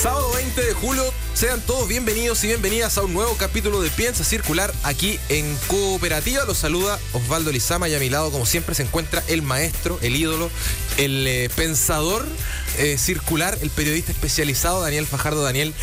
[0.00, 1.04] Sábado 20 de julio,
[1.34, 6.46] sean todos bienvenidos y bienvenidas a un nuevo capítulo de Piensa Circular aquí en Cooperativa.
[6.46, 10.16] Los saluda Osvaldo Lizama y a mi lado, como siempre, se encuentra el maestro, el
[10.16, 10.50] ídolo,
[10.96, 12.24] el eh, pensador
[12.78, 15.42] eh, circular, el periodista especializado Daniel Fajardo.
[15.42, 15.74] Daniel,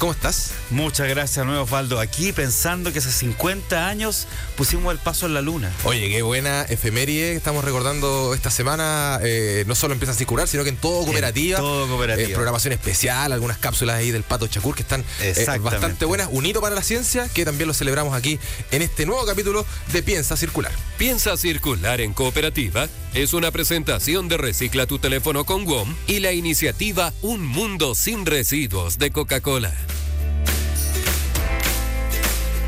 [0.00, 0.52] ¿Cómo estás?
[0.70, 2.00] Muchas gracias, nuevo Osvaldo.
[2.00, 4.26] Aquí pensando que hace 50 años
[4.56, 5.70] pusimos el paso en la luna.
[5.84, 9.20] Oye, qué buena efeméride estamos recordando esta semana.
[9.22, 11.58] Eh, no solo empieza a circular, sino que en todo cooperativa.
[11.58, 12.30] todo cooperativa.
[12.30, 16.28] Eh, programación especial, algunas cápsulas ahí del Pato Chacur que están eh, bastante buenas.
[16.32, 18.38] Un hito para la ciencia, que también lo celebramos aquí
[18.70, 20.72] en este nuevo capítulo de Piensa Circular.
[20.96, 26.32] Piensa Circular en cooperativa es una presentación de Recicla tu teléfono con WOM y la
[26.32, 29.74] iniciativa Un Mundo sin Residuos de Coca-Cola.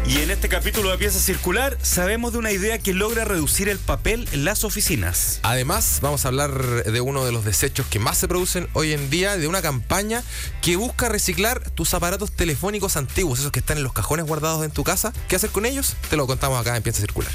[0.05, 3.79] Y en este capítulo de Pieza Circular sabemos de una idea que logra reducir el
[3.79, 5.39] papel en las oficinas.
[5.45, 9.11] Además, vamos a hablar de uno de los desechos que más se producen hoy en
[9.11, 10.25] día, de una campaña
[10.61, 14.73] que busca reciclar tus aparatos telefónicos antiguos, esos que están en los cajones guardados en
[14.73, 15.13] tu casa.
[15.29, 15.95] ¿Qué hacer con ellos?
[16.11, 17.33] Te lo contamos acá en Piensa Circular.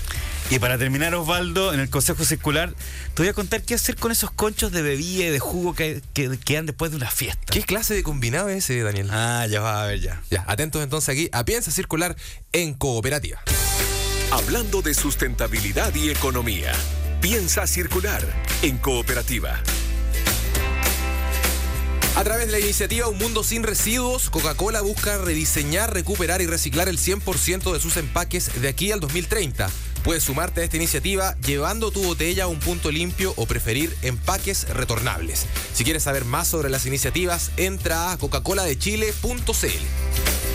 [0.49, 2.73] Y para terminar, Osvaldo, en el Consejo Circular,
[3.13, 6.01] te voy a contar qué hacer con esos conchos de bebida y de jugo que,
[6.13, 7.51] quedan después de una fiesta.
[7.51, 9.09] ¿Qué clase de combinado es ese, Daniel?
[9.11, 10.21] Ah, ya va a ver ya.
[10.29, 12.15] Ya, atentos entonces aquí a Piensa Circular
[12.53, 13.41] en Cooperativa.
[14.31, 16.71] Hablando de sustentabilidad y economía,
[17.19, 18.23] Piensa Circular
[18.61, 19.61] en Cooperativa.
[22.15, 26.87] A través de la iniciativa Un Mundo Sin Residuos, Coca-Cola busca rediseñar, recuperar y reciclar
[26.87, 29.69] el 100% de sus empaques de aquí al 2030.
[30.07, 34.69] Puedes sumarte a esta iniciativa llevando tu botella a un punto limpio o preferir empaques
[34.69, 35.45] retornables.
[35.73, 40.46] Si quieres saber más sobre las iniciativas, entra a coca-coladechile.cl.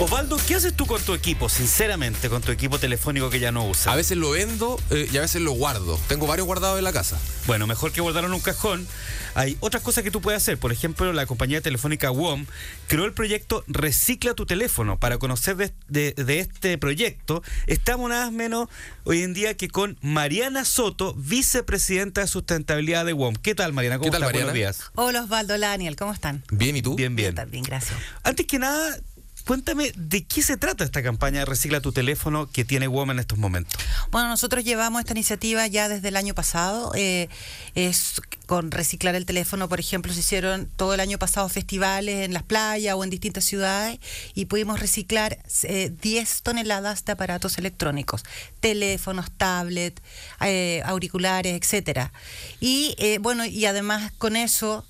[0.00, 3.64] Osvaldo, ¿qué haces tú con tu equipo, sinceramente, con tu equipo telefónico que ya no
[3.64, 3.86] usas?
[3.86, 6.00] A veces lo vendo eh, y a veces lo guardo.
[6.08, 7.16] Tengo varios guardados en la casa.
[7.46, 8.88] Bueno, mejor que guardarlo en un cajón.
[9.36, 10.58] Hay otras cosas que tú puedes hacer.
[10.58, 12.46] Por ejemplo, la compañía telefónica WOM
[12.88, 14.98] creó el proyecto Recicla tu teléfono.
[14.98, 18.68] Para conocer de, este proyecto, estamos nada menos
[19.04, 23.36] hoy en día que con Mariana Soto, vicepresidenta de sustentabilidad de WOM.
[23.36, 23.98] ¿Qué tal, Mariana?
[23.98, 24.90] ¿Cómo ¿Qué tal, Buenos días.
[24.96, 25.94] Hola, Osvaldo, hola, Daniel.
[25.94, 26.42] ¿Cómo están?
[26.50, 26.96] Bien, ¿y tú?
[26.96, 27.36] Bien, bien.
[27.48, 27.96] Bien, gracias.
[28.24, 28.98] Antes que nada,
[29.46, 33.36] Cuéntame, ¿de qué se trata esta campaña Recicla tu teléfono que tiene WOM en estos
[33.36, 33.78] momentos?
[34.10, 36.92] Bueno, nosotros llevamos esta iniciativa ya desde el año pasado.
[36.94, 37.28] Eh,
[37.74, 42.32] es con reciclar el teléfono, por ejemplo, se hicieron todo el año pasado festivales en
[42.32, 43.98] las playas o en distintas ciudades
[44.34, 48.24] y pudimos reciclar 10 eh, toneladas de aparatos electrónicos,
[48.60, 50.00] teléfonos, tablets,
[50.40, 52.14] eh, auriculares, etcétera.
[52.60, 54.86] Y bueno, y además con eso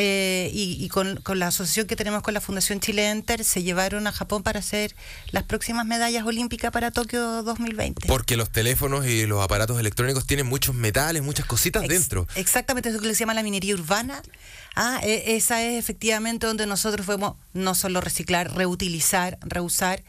[0.00, 4.12] eh, y, con, la asociación que tenemos con la Fundación Chile Enter se llevaron a
[4.12, 4.94] Japón para hacer
[5.32, 8.06] las próximas medallas olímpicas para Tokio 2020.
[8.06, 12.28] Porque los teléfonos y los aparatos electrónicos tienen muchos metales, muchas cositas dentro.
[12.36, 14.22] Exactamente, eso que se llama la minería urbana.
[14.80, 20.04] Ah, e, esa es efectivamente donde nosotros podemos no solo reciclar, reutilizar, reusar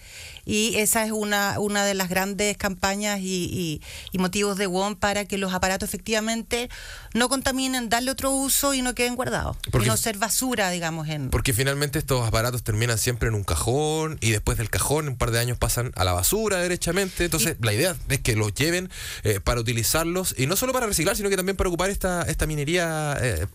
[0.46, 3.82] y esa es una, una de las grandes campañas y,
[4.14, 6.70] motivos de WOM para que los aparatos efectivamente
[7.14, 9.58] no contaminen, darle otro uso y no queden guardados.
[9.74, 11.08] y no ser basura, digamos.
[11.08, 11.30] En...
[11.30, 15.32] Porque finalmente estos aparatos terminan siempre en un cajón y después del cajón un par
[15.32, 17.26] de años pasan a la basura derechamente.
[17.26, 18.90] Entonces la idea es que los lleven
[19.24, 22.46] eh, para utilizarlos y no solo para reciclar, sino que también para ocupar esta, esta
[22.46, 23.48] minería eh,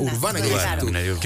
[0.00, 0.53] urbana, que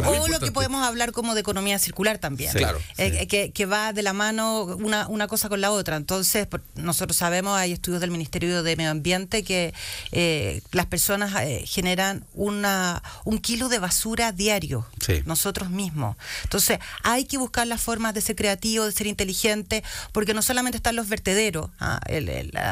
[0.05, 2.53] o lo que podemos hablar como de economía circular también.
[2.53, 2.79] Claro.
[2.97, 5.97] Eh, que, que va de la mano una una cosa con la otra.
[5.97, 6.47] Entonces,
[6.77, 9.75] nosotros sabemos, hay estudios del Ministerio de Medio Ambiente que
[10.13, 14.87] eh, las personas eh, generan una, un kilo de basura diario,
[15.25, 16.17] nosotros mismos.
[16.45, 20.77] Entonces, hay que buscar las formas de ser creativo, de ser inteligente, porque no solamente
[20.77, 22.01] están los vertederos, ah,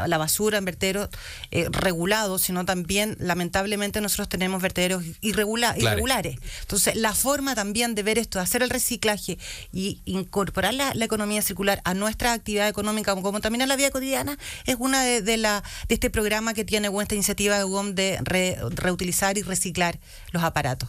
[0.06, 1.08] la, basura en vertederos
[1.50, 6.38] eh, regulados, sino también, lamentablemente, nosotros tenemos vertederos irregulares.
[6.60, 9.38] Entonces, la forma también de ver esto, de hacer el reciclaje
[9.72, 14.36] y incorporar la, economía circular a nuestra actividad económica como, también en la vida cotidiana
[14.64, 18.18] es una de, la, de este programa que tiene esta iniciativa de UOM de
[18.74, 19.98] reutilizar y reciclar
[20.32, 20.88] los aparatos.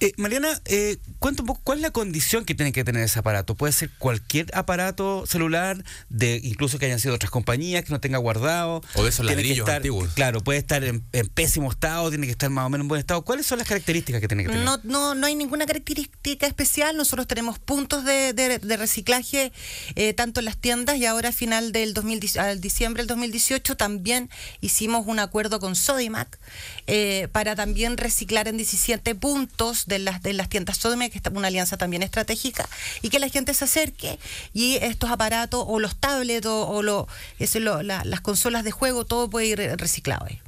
[0.00, 3.18] Eh, Mariana, eh, cuenta un poco cuál es la condición que tiene que tener ese
[3.18, 3.54] aparato.
[3.54, 8.16] Puede ser cualquier aparato celular, de incluso que hayan sido otras compañías, que no tenga
[8.18, 8.80] guardado.
[8.94, 10.10] O de esos Tiene ladrillos estar- antiguos.
[10.14, 12.98] Claro, puede estar en, en pésimo estado, tiene que estar más o menos en buen
[12.98, 13.22] estado.
[13.22, 14.64] ¿Cuáles son las características que tiene que tener?
[14.64, 16.96] No, no, no hay ninguna característica especial.
[16.96, 19.52] Nosotros tenemos puntos de, de- de reciclaje
[19.96, 23.76] eh, tanto en las tiendas y ahora a final del 2010 al diciembre del 2018
[23.76, 24.30] también
[24.62, 26.38] hicimos un acuerdo con Sodimac
[26.86, 31.24] eh, para también reciclar en 17 puntos de las, de las tiendas Sodimac, que es
[31.34, 32.66] una alianza también estratégica,
[33.02, 34.18] y que la gente se acerque
[34.54, 37.06] y estos aparatos o los tablets o, o lo-
[37.38, 40.40] ese, lo- la- las consolas de juego, todo puede ir reciclado ahí.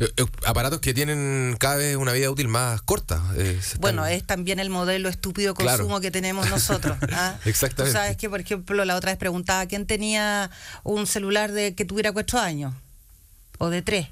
[0.00, 3.22] Eh, eh, aparatos que tienen cada vez una vida útil más corta.
[3.36, 5.78] eh, están- Bueno, es también el modelo estúpido Claro.
[5.78, 6.96] consumo que tenemos nosotros.
[7.12, 7.36] ¿ah?
[7.44, 7.92] Exactamente.
[7.92, 10.50] Tú sabes que, por ejemplo, la otra vez preguntaba quién tenía
[10.82, 12.74] un celular de que tuviera cuatro años,
[13.58, 14.08] o de tres,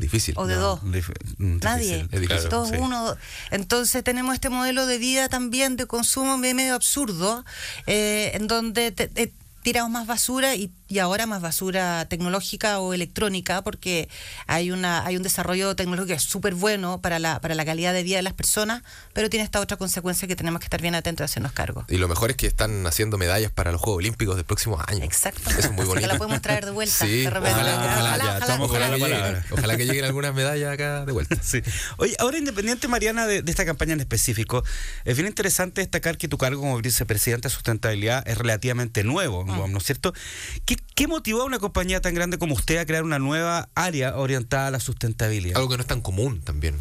[0.00, 0.34] Difícil.
[0.36, 0.80] o de dos.
[0.82, 1.84] Dif- Nadie.
[1.98, 2.08] difícil.
[2.12, 2.48] Es difícil.
[2.48, 2.76] Todos sí.
[2.78, 3.16] uno.
[3.50, 7.44] Entonces tenemos este modelo de vida también de consumo me- medio absurdo,
[7.86, 9.32] eh, en donde te- te-
[9.62, 14.08] tiramos más basura y, y ahora más basura tecnológica o electrónica, porque
[14.46, 17.94] hay una hay un desarrollo tecnológico que es súper bueno para la, para la calidad
[17.94, 18.82] de vida de las personas,
[19.14, 21.84] pero tiene esta otra consecuencia que tenemos que estar bien atentos a hacernos cargo.
[21.88, 25.04] Y lo mejor es que están haciendo medallas para los Juegos Olímpicos del próximo año.
[25.04, 25.48] Exacto.
[25.50, 26.06] Eso es muy Así que bonito.
[26.08, 27.54] la podemos traer de vuelta, Sí, de repente.
[27.60, 29.44] ojalá, que lleguen, palabra.
[29.50, 31.36] ojalá que lleguen algunas medallas acá de vuelta.
[31.42, 31.62] Sí.
[31.98, 34.64] Oye, ahora independiente, Mariana, de, de esta campaña en específico,
[35.04, 39.78] es bien interesante destacar que tu cargo como vicepresidenta de sustentabilidad es relativamente nuevo, ¿no
[39.78, 40.12] es cierto?
[40.64, 44.16] ¿Qué, qué motivó a una compañía tan grande como usted a crear una nueva área
[44.16, 45.56] orientada a la sustentabilidad?
[45.56, 46.80] Algo que no es tan común también.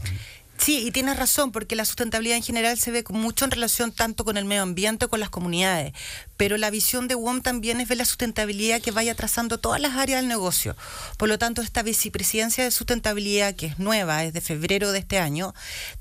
[0.58, 4.26] Sí, y tienes razón, porque la sustentabilidad en general se ve mucho en relación tanto
[4.26, 5.94] con el medio ambiente como con las comunidades.
[6.36, 9.96] Pero la visión de WOM también es ver la sustentabilidad que vaya trazando todas las
[9.96, 10.76] áreas del negocio.
[11.16, 15.18] Por lo tanto, esta vicepresidencia de sustentabilidad, que es nueva, es de febrero de este
[15.18, 15.54] año,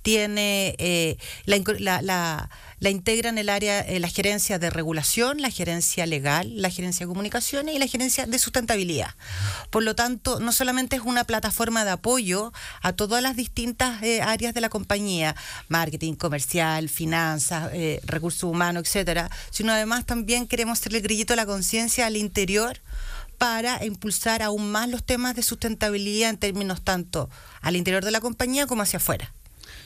[0.02, 2.50] tiene eh, la, la, la-
[2.80, 7.06] la integra en el área, eh, la gerencia de regulación, la gerencia legal, la gerencia
[7.06, 9.14] de comunicaciones y la gerencia de sustentabilidad.
[9.70, 12.52] Por lo tanto, no solamente es una plataforma de apoyo
[12.82, 15.34] a todas las distintas eh, áreas de la compañía,
[15.68, 21.36] marketing, comercial, finanzas, eh, recursos humanos, etcétera, sino además también queremos hacerle el grillito a
[21.36, 22.80] la conciencia al interior
[23.38, 28.20] para impulsar aún más los temas de sustentabilidad en términos tanto al interior de la
[28.20, 29.32] compañía como hacia afuera.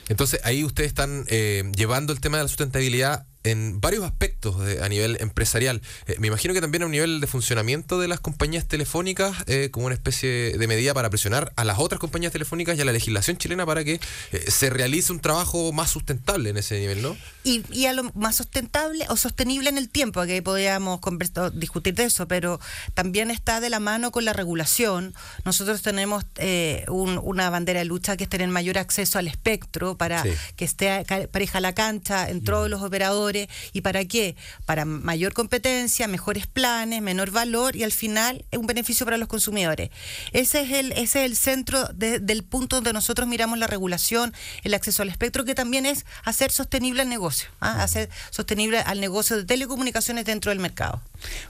[0.09, 4.81] Entonces, ahí ustedes están eh, llevando el tema de la sustentabilidad en varios aspectos de-
[4.83, 5.81] a nivel empresarial.
[6.07, 9.69] Eh, me imagino que también a un nivel de funcionamiento de las compañías telefónicas, eh,
[9.71, 12.91] como una especie de medida para presionar a las otras compañías telefónicas y a la
[12.91, 13.99] legislación chilena para que
[14.31, 17.15] eh, se realice un trabajo más sustentable en ese nivel, ¿no?
[17.43, 21.93] y, y a lo más sustentable o sostenible en el tiempo, que podríamos conversar- discutir
[21.95, 22.59] de eso, pero
[22.93, 25.13] también está de la mano con la regulación.
[25.43, 29.97] Nosotros tenemos eh, un- una bandera de lucha que es tener mayor acceso al espectro
[29.97, 30.29] para Sí.
[30.55, 33.32] que esté pareja la cancha en todos los operadores.
[33.73, 34.35] ¿Y para qué?
[34.65, 39.89] Para mayor competencia, mejores planes, menor valor y al final un beneficio para los consumidores.
[40.31, 44.33] Ese es el, ese es el centro de- del punto donde nosotros miramos la regulación,
[44.63, 47.83] el acceso al espectro, que también es hacer sostenible el negocio, ¿ah?
[47.83, 51.01] hacer sostenible al negocio de telecomunicaciones dentro del mercado.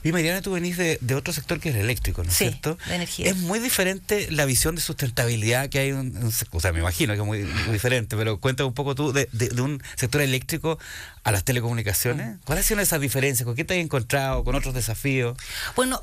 [0.02, 2.44] Y Mariana, tú venís de, de otro sector que es el eléctrico, ¿no es Sí,
[2.48, 2.78] cierto?
[2.88, 3.28] de energía.
[3.30, 7.20] Es muy diferente la visión de sustentabilidad que hay, un o sea, me imagino que
[7.20, 10.78] es muy, muy diferente, pero cuéntame un poco tú de, de- de un sector eléctrico
[11.24, 12.36] a las telecomunicaciones.
[12.44, 13.44] ¿Cuáles son esas diferencias?
[13.46, 14.44] ¿Con qué te has encontrado?
[14.44, 15.36] ¿Con otros desafíos?
[15.76, 16.02] Bueno,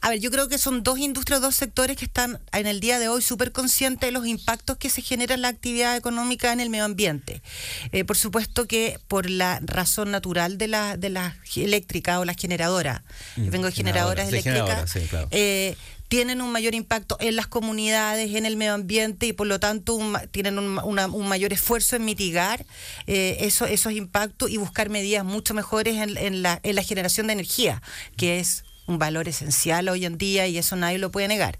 [0.00, 2.98] a ver, yo creo que son dos industrias, dos sectores que están en el día
[2.98, 6.60] de hoy súper conscientes de los impactos que se genera en la actividad económica en
[6.60, 7.42] el medio ambiente.
[7.92, 12.36] Eh, por supuesto que por la razón natural de la, de la eléctrica o las
[12.36, 13.02] generadoras,
[13.36, 15.28] Mm, yo vengo de generadoras, eléctricas, generadoras, sí, claro.
[15.30, 15.76] eh,
[16.08, 19.94] tienen un mayor impacto en las comunidades, en el medio ambiente y por lo tanto
[19.94, 22.64] un tienen un, una- un mayor esfuerzo en mitigar
[23.06, 27.26] eh, eso- esos impactos y buscar medidas mucho mejores en, en la, en la generación
[27.26, 27.82] de energía,
[28.16, 31.58] que es un valor esencial hoy en día y eso nadie lo puede negar.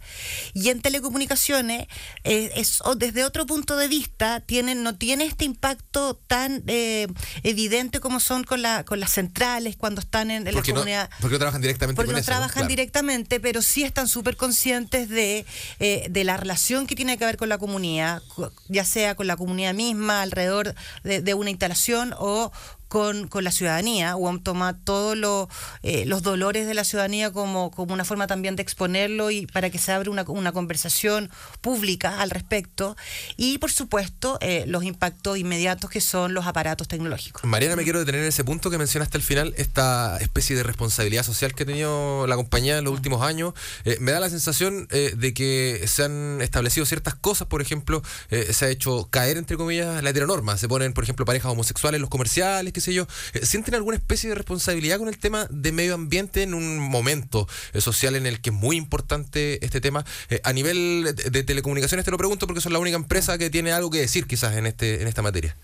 [0.55, 1.87] Y en telecomunicaciones,
[2.25, 7.07] eh, es, o desde otro punto de vista, tienen, no tiene este impacto tan eh,
[7.43, 11.11] evidente como son con, la, con las centrales cuando están en, en la no, comunidad.
[11.21, 12.27] porque no trabajan directamente Porque con no eso.
[12.27, 12.69] trabajan Claro.
[12.69, 15.45] directamente, pero sí están súper conscientes de,
[15.81, 18.23] eh, de la relación que tiene que ver con la comunidad,
[18.69, 22.51] ya sea con la comunidad misma, alrededor de, de una instalación o
[22.89, 24.17] con, con la ciudadanía.
[24.17, 25.49] UOM toma todos
[25.83, 29.71] eh, los dolores de la ciudadanía como, como una forma también de exponerlo y para
[29.71, 31.31] que se abra una, una conversación
[31.61, 32.97] pública al respecto.
[33.37, 37.45] Y, por supuesto, eh, los impactos inmediatos que son los aparatos tecnológicos.
[37.45, 41.23] Mariana, me quiero detener en ese punto que mencionaste al final, esta especie de responsabilidad
[41.23, 43.55] social que ha tenido la compañía en los últimos años.
[43.85, 48.65] Eh, me da la sensación de que se han establecido ciertas cosas, por ejemplo, se
[48.65, 50.57] ha hecho caer, entre comillas, la heteronorma.
[50.57, 53.07] Se ponen, por ejemplo, parejas homosexuales en los comerciales, qué sé yo.
[53.43, 57.81] ¿Sienten alguna especie de responsabilidad con el tema de medio ambiente en un momento eh,
[57.81, 60.05] social en el que es muy importante este tema.
[60.31, 63.73] Eh, a nivel de, telecomunicaciones te lo pregunto porque son la única empresa que tiene
[63.73, 65.57] algo que decir quizás en, este, en esta materia.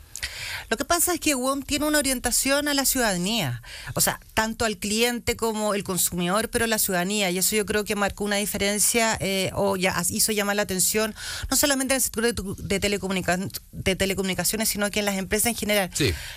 [0.68, 3.62] Lo que pasa es que WOM tiene una orientación a la ciudadanía,
[3.94, 7.84] o sea, tanto al cliente como el consumidor, pero la ciudadanía, y eso yo creo
[7.84, 11.14] que marcó una diferencia eh, o ya hizo llamar la atención,
[11.50, 12.78] no solamente en el sector de,
[13.72, 15.90] de telecomunicaciones, sino que en las empresas en general.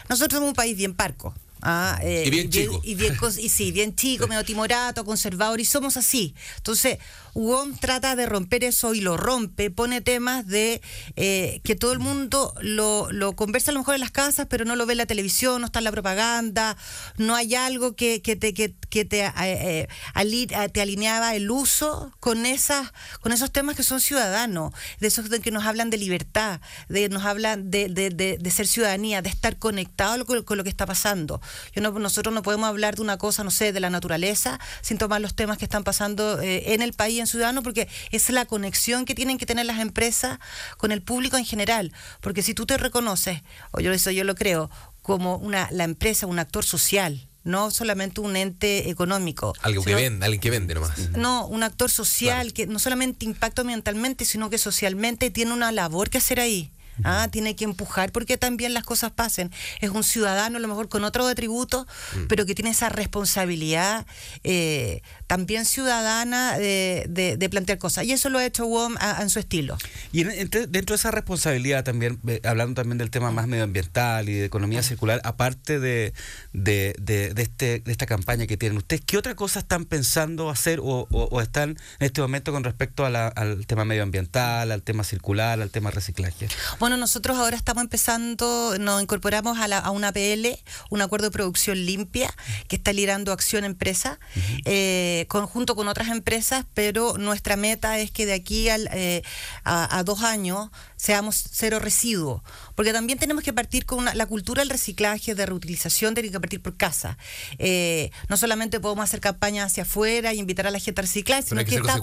[0.10, 2.82] Nosotros somos un país bien parco, Ah, eh, y bien chico.
[2.84, 6.36] Y, bien, y sí, bien chico, medio timorato, conservador, y somos así.
[6.58, 7.00] Entonces,
[7.34, 10.82] UOM trata de romper eso y lo rompe, pone temas de
[11.16, 14.66] eh, que todo el mundo lo, lo, conversa a lo mejor en las casas, pero
[14.66, 16.78] no lo ve en la televisión, no está en la propaganda,
[17.18, 22.46] no hay algo que, que te, que, te, eh, eh, te alineaba el uso con,
[22.46, 22.92] esas,
[23.22, 27.10] con esos temas que son ciudadanos, de esos de que nos hablan de libertad, de
[27.10, 31.42] nos hablan de, de, de, ser ciudadanía, de estar conectado con, lo que está pasando.
[31.74, 34.98] Yo no, nosotros no podemos hablar de una cosa, no sé, de la naturaleza, sin
[34.98, 39.16] tomar los temas que están pasando en el país, ciudadano porque es la conexión que
[39.16, 40.40] tienen que tener las empresas
[40.78, 41.94] con el público en general.
[42.22, 43.42] Porque si tú te reconoces,
[43.72, 44.70] o yo eso yo lo creo,
[45.02, 49.54] como una la empresa, un actor social, no solamente un ente económico.
[49.62, 51.10] Algo que vende, alguien que vende nomás.
[51.12, 56.10] No, un actor social que no solamente impacta ambientalmente, sino que socialmente tiene una labor
[56.10, 56.72] que hacer ahí.
[57.04, 57.28] ¿Ah?
[57.32, 59.52] tiene que empujar porque también las cosas pasen.
[59.82, 62.28] Es un ciudadano a lo mejor con otro atributo, mm.
[62.28, 64.06] pero que tiene esa responsabilidad
[64.44, 68.06] eh, también ciudadana de, plantear cosas.
[68.06, 69.78] Y eso lo ha hecho WOM en su estilo.
[70.12, 74.46] Y dentro de esa responsabilidad también, eh, hablando también del tema más medioambiental y de
[74.46, 76.14] economía circular, aparte de,
[76.54, 81.08] de, este, de esta campaña que tienen ustedes, ¿qué otra cosa están pensando hacer o,
[81.42, 86.48] están en este momento con respecto al tema medioambiental, al tema circular, al tema reciclaje?
[86.80, 90.58] Bueno, nosotros ahora estamos empezando, nos incorporamos a, la, a una PL,
[90.90, 92.34] un acuerdo de producción limpia,
[92.68, 94.20] que está liderando Acción Empresa,
[94.66, 99.24] eh, conjunto con otras empresas, pero nuestra meta es que de aquí al, eh,
[99.64, 102.42] a, dos años seamos cero residuos,
[102.76, 106.62] porque también tenemos que partir con la cultura del reciclaje, de reutilización, tiene que partir
[106.62, 107.18] por casa.
[107.58, 111.44] Eh, no solamente podemos hacer campañas hacia afuera y invitar a la gente a reciclar,
[111.44, 112.00] sino que, está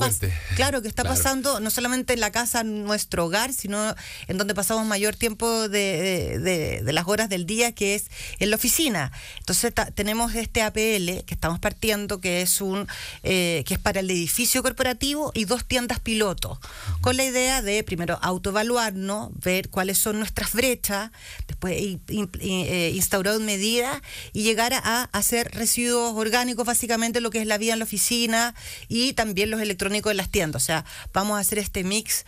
[0.56, 3.94] claro que está pasando no solamente en la casa, en nuestro hogar, sino
[4.26, 8.06] en donde pasamos mayor tiempo de, las horas del día, que es
[8.38, 9.12] en la oficina.
[9.38, 12.86] Entonces tenemos este APL que estamos partiendo, que es un
[13.22, 16.60] eh, que es para el edificio corporativo y dos tiendas piloto,
[17.00, 18.94] con la idea de primero autoevaluar
[19.42, 21.10] ver cuáles son nuestras brechas,
[21.46, 24.00] después eh, instaurar medidas
[24.32, 28.54] y llegar a, hacer residuos orgánicos, básicamente lo que es la vida en la oficina
[28.88, 30.62] y también los electrónicos en las tiendas.
[30.62, 32.24] O sea, vamos a hacer este mix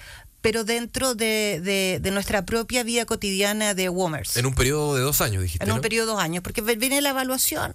[0.46, 4.36] pero dentro de, nuestra propia vida cotidiana de Womers.
[4.36, 5.64] En un periodo de dos años, dijiste.
[5.64, 7.74] En un periodo de dos años, porque viene la evaluación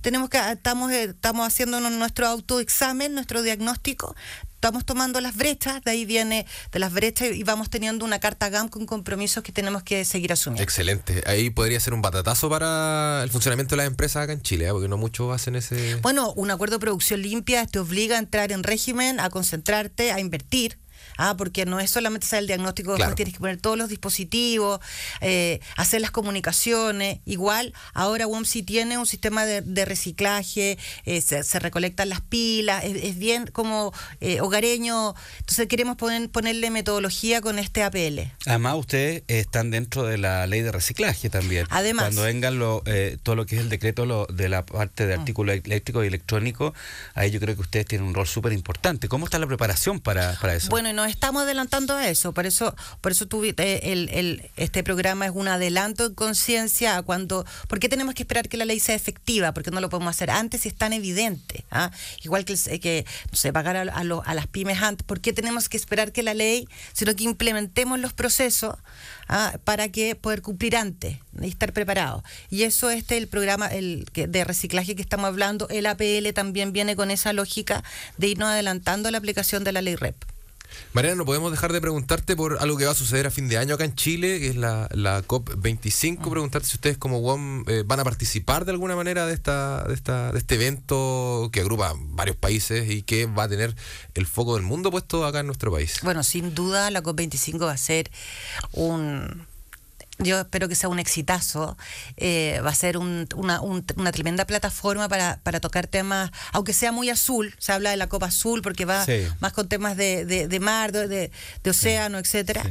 [0.00, 4.14] tenemos que estamos eh, estamos haciendo nuestro autoexamen, nuestro diagnóstico,
[4.52, 8.50] estamos tomando las brechas, de ahí viene de las brechas y vamos teniendo una carta
[8.50, 10.62] GAM con compromisos que tenemos que seguir asumiendo.
[10.62, 11.24] Excelente.
[11.26, 14.72] Ahí podría ser un batatazo para el funcionamiento de las empresas acá en Chile, ¿eh?
[14.72, 15.96] porque no muchos hacen ese...
[15.96, 20.20] Bueno, un acuerdo de producción limpia te obliga a entrar en régimen, a concentrarte, a
[20.20, 20.78] invertir
[21.16, 24.80] Ah, porque no es solamente hacer el diagnóstico, tienes que poner todos los dispositivos,
[25.20, 27.20] eh, hacer las comunicaciones.
[27.24, 33.46] Igual, ahora WOMSI tiene un sistema de, reciclaje, eh, se, recolectan las pilas, es, bien
[33.52, 35.14] como eh, hogareño.
[35.38, 38.20] Entonces queremos poner, ponerle metodología con este APL.
[38.46, 41.66] Además, ustedes están dentro de la ley de reciclaje también.
[41.70, 42.06] Además.
[42.06, 42.82] Cuando vengan lo,
[43.22, 45.20] todo lo que es el decreto de la parte de mm.
[45.20, 46.72] artículos eléctricos y electrónicos,
[47.14, 49.08] ahí yo creo que ustedes tienen un rol súper importante.
[49.08, 50.68] ¿Cómo está la preparación para, para eso?
[50.70, 55.26] Bueno, nos estamos adelantando a eso, por eso, por eso tuviste el, el, este programa
[55.26, 58.80] es un adelanto en conciencia a cuando, ¿por qué tenemos que esperar que la ley
[58.80, 59.52] sea efectiva?
[59.52, 61.64] Porque no lo podemos hacer antes si es tan evidente.
[61.70, 61.90] ¿ah?
[62.22, 65.76] Igual que, que no sé, pagar a, a, las pymes antes, ¿por qué tenemos que
[65.76, 68.76] esperar que la ley, sino que implementemos los procesos
[69.28, 69.58] ¿ah?
[69.64, 72.22] para que poder cumplir antes y estar preparados?
[72.50, 76.96] Y eso este el programa el, de reciclaje que estamos hablando, el APL también viene
[76.96, 77.82] con esa lógica
[78.16, 80.33] de irnos adelantando la aplicación de la ley REP.
[80.92, 83.58] Mariana, no podemos dejar de preguntarte por algo que va a suceder a fin de
[83.58, 86.30] año acá en Chile, que es la, la COP25.
[86.30, 89.94] Preguntarte si ustedes como WOM eh, van a participar de alguna manera de esta, de
[89.94, 93.74] esta, de este evento que agrupa varios países y que va a tener
[94.14, 95.98] el foco del mundo puesto acá en nuestro país.
[96.02, 98.10] Bueno, sin duda la COP25 va a ser
[98.72, 99.46] un
[100.24, 101.76] yo espero que sea un exitazo.
[102.16, 106.72] Eh, va a ser un- una, un- una tremenda plataforma para, para tocar temas, aunque
[106.72, 109.26] sea muy azul, se habla de la Copa Azul porque va Sí.
[109.40, 112.62] más con temas de, de- de mar, de, de- océano, etcétera.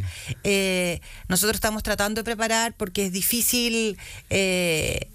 [0.44, 3.98] Eh, nosotros estamos tratando de preparar porque es difícil
[4.30, 5.08] eh,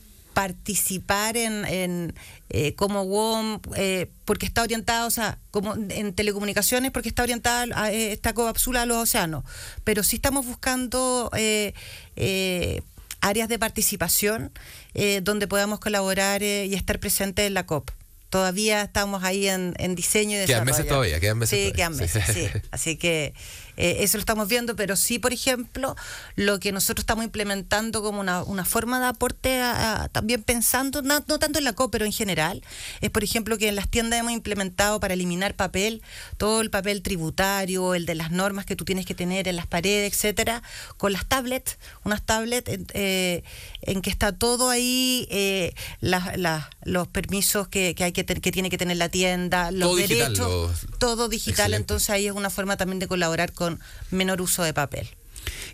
[0.43, 2.15] participar en, en,
[2.51, 7.67] eh, como WOM, eh, porque está orientada, o sea, como en telecomunicaciones, porque está orientada
[7.75, 9.43] a eh, esta coapsula a los océanos.
[9.83, 11.75] Pero sí estamos buscando eh,
[12.15, 12.83] eh,
[13.21, 14.53] áreas de participación
[14.95, 17.91] eh, donde podamos colaborar eh, y estar presentes en la COP.
[18.31, 20.89] Todavía estamos ahí en, en diseño y Quedan meses desarrollo.
[20.89, 21.77] todavía, quedan meses Sí, todavía.
[21.77, 22.47] quedan meses, Sí.
[22.53, 22.61] sí.
[22.71, 23.35] Así que
[23.79, 25.97] eh, eso lo estamos viendo, pero sí, por ejemplo,
[26.37, 31.01] lo que nosotros estamos implementando como una, una forma de aporte, a- a- también pensando,
[31.01, 32.63] no, no tanto en la COP, pero en general,
[33.01, 36.03] es por ejemplo que en las tiendas hemos implementado para eliminar papel,
[36.37, 39.67] todo el papel tributario, el de las normas que tú tienes que tener en las
[39.67, 40.63] paredes, etcétera,
[40.97, 43.43] con las tablets, unas tablets en, eh,
[43.83, 48.41] en que está todo ahí, eh, las- las- los permisos que, que hay que ten-
[48.41, 50.49] que tiene que tener la tienda, los Todo digital, derechos,
[50.89, 51.77] los- todo digital, Excelente.
[51.83, 53.68] entonces ahí es una forma también de colaborar con
[54.11, 55.09] menor uso de papel.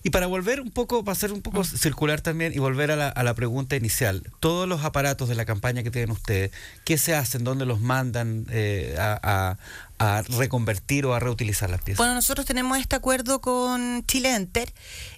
[0.04, 3.08] Y para volver un poco, para ser un poco circular también y volver a la,
[3.08, 6.52] a la pregunta inicial, todos los aparatos de la campaña que tienen ustedes,
[6.84, 7.42] ¿qué se hacen?
[7.42, 9.58] ¿Dónde los mandan eh, a, a-
[9.98, 11.98] a reconvertir o a reutilizar las piezas?
[11.98, 14.70] Bueno, nosotros tenemos este acuerdo con Chile Enter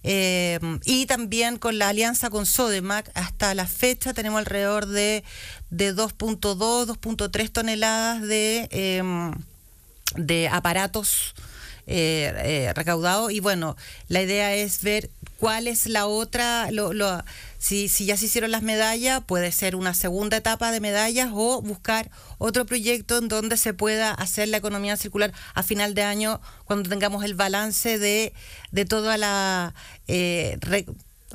[0.05, 3.11] eh, y también con la alianza con Sodemac.
[3.15, 5.25] Hasta la fecha tenemos alrededor de,
[5.71, 6.39] de 2.2,
[6.87, 9.03] 2.3 toneladas de, eh,
[10.17, 11.35] de aparatos
[11.87, 12.33] eh,
[12.67, 13.77] eh, recaudados y bueno,
[14.09, 17.23] la idea es ver cuál es la otra, lo, lo-
[17.59, 21.63] si, si ya se hicieron las medallas, puede ser una segunda etapa de medallas o
[21.63, 26.41] buscar otro proyecto en donde se pueda hacer la economía circular a final de año
[26.65, 28.33] cuando tengamos el balance de,
[28.73, 29.75] de toda la
[30.07, 30.59] eh,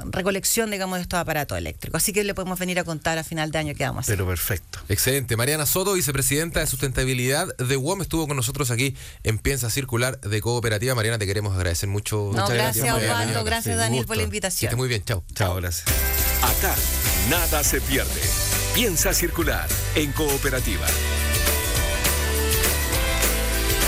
[0.05, 2.01] recolección, digamos, de estos aparatos eléctricos.
[2.01, 4.15] Así que le podemos venir a contar a final de año qué vamos a hacer.
[4.15, 4.79] Pero perfecto.
[4.89, 5.35] Excelente.
[5.37, 10.41] Mariana Soto, vicepresidenta de sustentabilidad de WOM, estuvo con nosotros aquí en Piensa Circular de
[10.41, 10.95] Cooperativa.
[10.95, 12.31] Mariana, te queremos agradecer mucho.
[12.33, 12.93] No, Muchas gracias.
[12.95, 14.69] Osvaldo, gracias Sí, Daniel por la Que invitación.
[14.69, 15.23] esté muy bien, chao.
[15.35, 15.87] Chao, gracias.
[16.41, 16.75] Acá,
[17.29, 18.21] nada se pierde.
[18.73, 20.87] Piensa circular en cooperativa.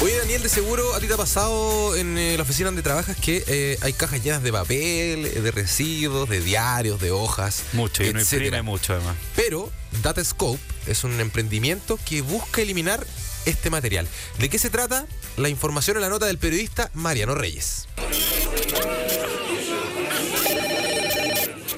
[0.03, 3.15] Oye, Daniel, de seguro a ti te ha pasado en eh, la oficina donde trabajas
[3.15, 7.63] que eh, hay cajas llenas de papel, eh, de residuos, de diarios, de hojas.
[7.71, 8.47] Mucho, y etcétera.
[8.47, 9.15] imprime mucho además.
[9.37, 13.07] Pero Datascope es un emprendimiento que busca eliminar
[13.45, 14.05] este material.
[14.39, 15.05] ¿De qué se trata?
[15.37, 17.87] La información en la nota del periodista Mariano Reyes.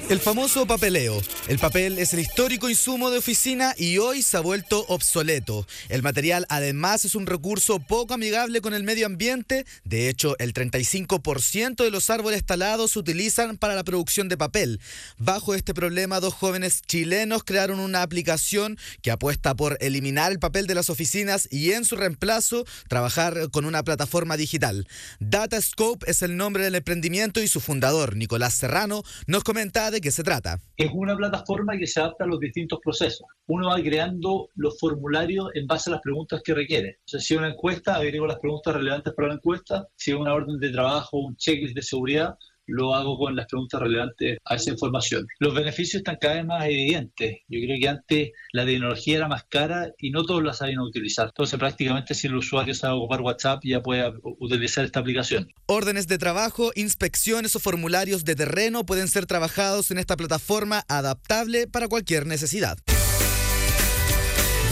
[0.08, 1.20] El famoso papeleo.
[1.48, 5.66] El papel es el histórico insumo de oficina y hoy se ha vuelto obsoleto.
[5.88, 9.66] El material además es un recurso poco amigable con el medio ambiente.
[9.82, 14.80] De hecho, el 35% de los árboles talados se utilizan para la producción de papel.
[15.18, 20.68] Bajo este problema, dos jóvenes chilenos crearon una aplicación que apuesta por eliminar el papel
[20.68, 24.86] de las oficinas y en su reemplazo trabajar con una plataforma digital.
[25.18, 30.10] Datascope es el nombre del emprendimiento y su fundador, Nicolás Serrano, nos comenta de qué
[30.10, 30.58] se trata.
[30.76, 33.26] es una plataforma que se adapta a los distintos procesos.
[33.46, 36.98] Uno va creando los formularios en base a las preguntas que requiere.
[37.04, 39.86] Si es una encuesta, agrego las preguntas relevantes para la encuesta.
[39.96, 43.80] Si es una orden de trabajo, un checklist de seguridad, lo hago con las preguntas
[43.80, 45.26] relevantes a esa información.
[45.38, 47.38] Los beneficios están cada vez más evidentes.
[47.48, 51.26] Yo creo que antes la tecnología era más cara y no todos la sabían utilizar.
[51.28, 55.48] Entonces, prácticamente si el usuario sabe ocupar WhatsApp, ya puede utilizar esta aplicación.
[55.66, 61.66] Órdenes de trabajo, inspecciones o formularios de terreno pueden ser trabajados en esta plataforma adaptable
[61.66, 62.78] para cualquier necesidad.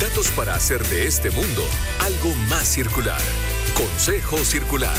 [0.01, 1.65] Datos para hacer de este mundo
[2.01, 3.21] algo más circular.
[3.75, 4.97] Consejo Circular.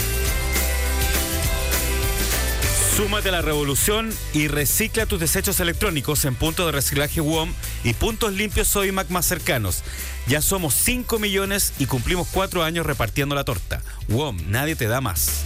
[2.96, 7.52] Súmate a la revolución y recicla tus desechos electrónicos en puntos de reciclaje WOM
[7.84, 9.84] y puntos limpios Sodimac más cercanos.
[10.28, 13.82] Ya somos 5 millones y cumplimos 4 años repartiendo la torta.
[14.08, 15.44] WOM, nadie te da más.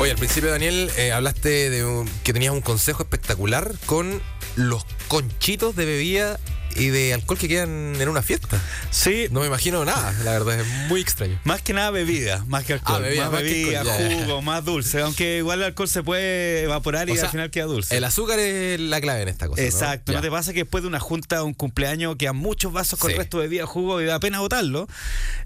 [0.00, 4.20] Oye, al principio, Daniel, eh, hablaste de que tenías un consejo espectacular con
[4.56, 6.40] los conchitos de bebida
[6.76, 8.60] y de alcohol que quedan en una fiesta.
[8.90, 11.38] Sí, No me imagino nada, la verdad, es muy extraño.
[11.44, 12.96] Más que nada bebida, más que alcohol.
[12.96, 15.00] Ah, bebida, más bebida, alcohol, jugo, más dulce.
[15.00, 17.96] Aunque igual el alcohol se puede evaporar y O sea, al final queda dulce.
[17.96, 19.60] El azúcar es la clave en esta cosa.
[19.62, 19.66] ¿no?
[19.68, 20.18] Exacto, ¿no?
[20.18, 20.22] Ya.
[20.22, 23.16] te pasa que después de una junta o un cumpleaños quedan muchos vasos con Sí.
[23.16, 24.86] resto de bebida, jugo y da pena botarlo?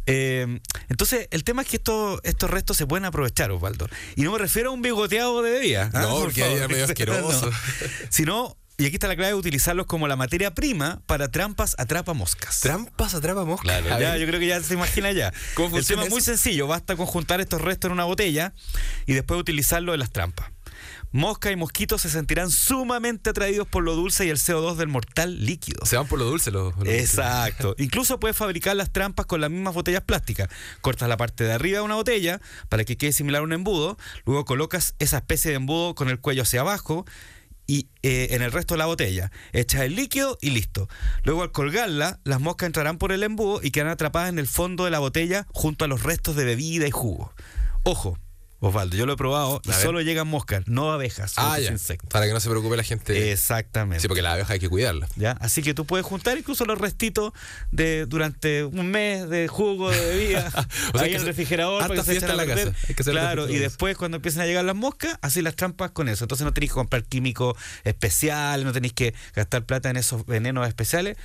[0.07, 3.89] Eh, entonces, el tema es que esto- estos restos se pueden aprovechar, Osvaldo.
[4.15, 5.91] Y no me refiero a un bigoteado de bebida.
[5.93, 6.01] ¿ah?
[6.03, 7.47] No, Por porque ahí era medio asqueroso.
[7.51, 7.57] No.
[8.11, 12.12] Sino, y aquí está la clave de utilizarlos como la materia prima para trampas atrapa
[12.12, 12.61] moscas.
[12.61, 13.81] Trampas atrapa moscas.
[13.81, 15.33] Claro, ya, yo creo que ya se imagina ya.
[15.55, 18.53] ¿Cómo el tema es muy sencillo, basta con juntar estos restos en una botella
[19.07, 20.51] y después utilizarlo en las trampas.
[21.12, 25.47] Mosca y mosquitos se sentirán sumamente atraídos por lo dulce y el CO2 del mortal
[25.47, 25.87] líquido.
[25.87, 26.77] Se van por lo dulce los.
[26.77, 27.75] los- Exacto.
[27.79, 30.49] Incluso puedes fabricar las trampas con las mismas botellas plásticas.
[30.83, 33.97] Cortas la parte de arriba de una botella para que quede similar a un embudo.
[34.27, 37.07] Luego colocas esa especie de embudo con el cuello hacia abajo
[37.66, 39.31] y eh, en el resto de la botella.
[39.52, 40.88] Echas el líquido y listo.
[41.24, 44.85] Luego al colgarla, las moscas entrarán por el embudo y quedarán atrapadas en el fondo
[44.85, 47.33] de la botella junto a los restos de bebida y jugo.
[47.83, 48.18] Ojo.
[48.59, 51.71] Osvaldo, yo lo he probado y solo llegan moscas, no abejas, Ah, ya.
[51.71, 52.09] insectos.
[52.11, 53.31] Para que no se preocupe la gente.
[53.33, 54.01] Exactamente.
[54.01, 55.09] Sí, porque la abeja hay que cuidarla.
[55.16, 55.33] ¿ya?
[55.33, 57.33] Así que tú puedes juntar incluso los restitos
[57.71, 60.49] de durante un mes de jugo de bebida
[60.95, 62.73] O sea, ahí en el refrigerador para que se echen a la casa.
[62.88, 65.90] Hay que hacer Claro, y después cuando empiecen a llegar las moscas, así las trampas
[65.90, 66.25] con eso.
[66.25, 70.66] Entonces no tenéis que comprar químicos especiales, no tenéis que gastar plata en esos venenos
[70.66, 71.16] especiales.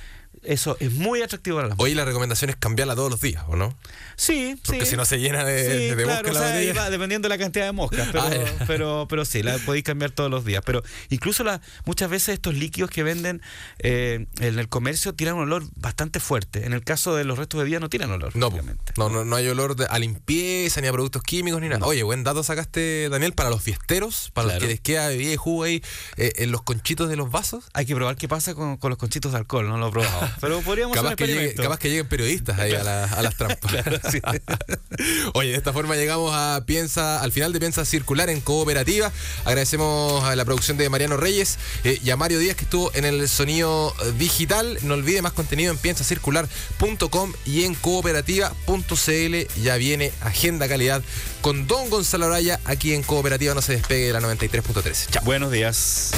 [0.42, 1.90] Eso es muy atractivo para las moscas.
[1.90, 3.76] Hoy la recomendación es cambiarla todos los días, ¿o no?
[4.16, 4.90] Sí, Porque sí.
[4.92, 7.64] si no se llena de, Sí, de claro, o sea, va dependiendo de la cantidad
[7.66, 8.30] de moscas, pero, Ah,
[8.66, 10.62] pero, pero sí, la podéis cambiar todos los días.
[10.66, 13.40] Pero incluso la, muchas veces estos líquidos que venden
[13.78, 16.66] eh, en el comercio tiran un olor bastante fuerte.
[16.66, 18.34] En el caso de los restos de bebida no tiran olor.
[18.36, 18.50] No,
[18.96, 21.86] no, no, no hay olor de- a limpieza, ni a productos químicos, ni nada.
[21.86, 25.36] Oye, buen dato sacaste, Daniel, para los fiesteros, para los que les queda bebida y
[25.36, 25.82] jugo ahí
[26.16, 27.64] eh, en los conchitos de los vasos.
[27.74, 30.31] Hay que probar qué pasa con, con los conchitos de alcohol, no lo he probado.
[30.40, 31.62] Pero podríamos Capaz que, llegue- experimento.
[31.62, 33.72] capaz que lleguen periodistas ahí a, la- a las trampas.
[35.34, 39.10] Oye, de esta forma llegamos a Piensa, al final de Piensa Circular en Cooperativa.
[39.44, 43.04] Agradecemos a la producción de Mariano Reyes eh, y a Mario Díaz que estuvo en
[43.04, 44.78] el sonido eh, digital.
[44.82, 49.62] No olvide más contenido en piensacircular.com y en cooperativa.cl.
[49.62, 51.02] Ya viene Agenda Calidad
[51.40, 53.54] con Don Gonzalo Araya aquí en Cooperativa.
[53.54, 55.10] No se despegue de la 93.3.
[55.10, 55.24] Chao.
[55.24, 56.12] Buenos días.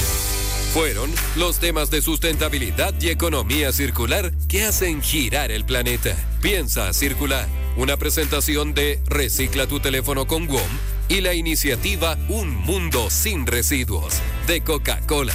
[0.75, 6.17] Fueron los temas de sustentabilidad y economía circular que hacen girar el planeta.
[6.41, 7.47] Piensa circular.
[7.77, 10.67] Una presentación de Recicla tu teléfono con WOM
[11.07, 14.15] y la iniciativa Un Mundo sin Residuos
[14.47, 15.33] de Coca-Cola.